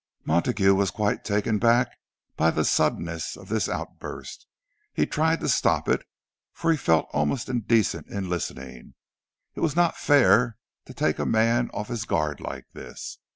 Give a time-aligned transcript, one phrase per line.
[0.25, 1.95] Montague was quite taken aback
[2.35, 4.47] by the suddenness of this outburst.
[4.95, 6.01] He tried to stop it,
[6.51, 11.87] for he felt almost indecent in listening—it was not fair to take a man off
[11.89, 13.19] his guard like this.